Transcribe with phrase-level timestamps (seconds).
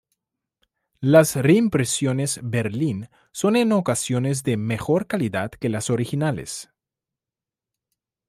[1.01, 6.71] Las reimpresiones Berlín son en ocasiones de mejor calidad que las originales.